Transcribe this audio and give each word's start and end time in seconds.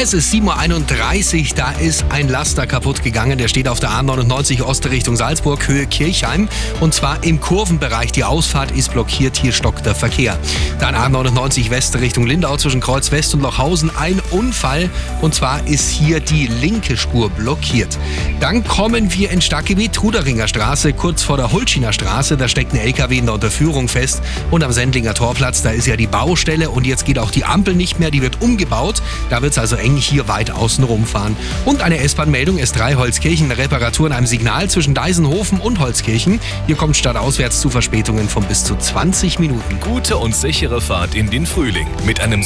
Es 0.00 0.14
ist 0.14 0.32
7.31 0.32 1.50
Uhr, 1.50 1.56
da 1.56 1.72
ist 1.72 2.04
ein 2.10 2.28
Laster 2.28 2.68
kaputt 2.68 3.02
gegangen. 3.02 3.36
Der 3.36 3.48
steht 3.48 3.66
auf 3.66 3.80
der 3.80 3.90
A99 3.90 4.62
Ost 4.62 4.88
Richtung 4.88 5.16
Salzburg, 5.16 5.66
Höhe 5.66 5.88
Kirchheim. 5.88 6.48
Und 6.78 6.94
zwar 6.94 7.24
im 7.24 7.40
Kurvenbereich. 7.40 8.12
Die 8.12 8.22
Ausfahrt 8.22 8.70
ist 8.70 8.92
blockiert, 8.92 9.36
hier 9.36 9.50
stockt 9.50 9.86
der 9.86 9.96
Verkehr. 9.96 10.38
Dann 10.78 10.94
A99 10.94 11.70
West 11.70 11.96
Richtung 11.96 12.26
Lindau 12.26 12.56
zwischen 12.56 12.80
Kreuz 12.80 13.10
West 13.10 13.34
und 13.34 13.40
Lochhausen. 13.40 13.90
Ein 13.96 14.20
Unfall. 14.30 14.88
Und 15.20 15.34
zwar 15.34 15.66
ist 15.66 15.88
hier 15.90 16.20
die 16.20 16.46
linke 16.46 16.96
Spur 16.96 17.30
blockiert. 17.30 17.98
Dann 18.38 18.62
kommen 18.62 19.12
wir 19.12 19.30
ins 19.30 19.44
Stadtgebiet, 19.44 19.92
Truderinger 19.92 20.46
Straße, 20.46 20.92
kurz 20.92 21.22
vor 21.22 21.36
der 21.36 21.50
Hulschiner 21.52 21.92
Straße. 21.92 22.36
Da 22.36 22.46
steckt 22.46 22.74
ein 22.74 22.78
LKW 22.78 23.18
in 23.18 23.26
der 23.26 23.34
Unterführung 23.34 23.88
fest. 23.88 24.22
Und 24.50 24.62
am 24.62 24.72
Sendlinger 24.72 25.14
Torplatz, 25.14 25.62
da 25.62 25.70
ist 25.70 25.86
ja 25.86 25.96
die 25.96 26.06
Baustelle. 26.06 26.70
Und 26.70 26.86
jetzt 26.86 27.04
geht 27.04 27.18
auch 27.18 27.30
die 27.30 27.44
Ampel 27.44 27.74
nicht 27.74 27.98
mehr, 27.98 28.10
die 28.10 28.22
wird 28.22 28.40
umgebaut. 28.40 29.02
Da 29.30 29.42
wird 29.42 29.52
es 29.52 29.58
also 29.58 29.74
eng 29.74 29.96
hier 29.96 30.28
weit 30.28 30.50
außen 30.50 30.84
rumfahren. 30.84 31.36
Und 31.64 31.82
eine 31.82 31.98
S-Bahn-Meldung 31.98 32.58
S3 32.58 32.96
Holzkirchen, 32.96 33.50
Reparatur 33.50 34.06
in 34.06 34.12
einem 34.12 34.26
Signal 34.26 34.70
zwischen 34.70 34.94
Deisenhofen 34.94 35.58
und 35.60 35.80
Holzkirchen. 35.80 36.40
Hier 36.66 36.76
kommt 36.76 36.96
stadtauswärts 36.96 37.60
zu 37.60 37.68
Verspätungen 37.68 38.28
von 38.28 38.44
bis 38.44 38.64
zu 38.64 38.76
20 38.76 39.38
Minuten. 39.40 39.80
Gute 39.80 40.16
und 40.16 40.36
sichere 40.68 40.80
Fahrt 40.82 41.14
in 41.14 41.30
den 41.30 41.46
Frühling 41.46 41.88
mit 42.04 42.20
einem 42.20 42.42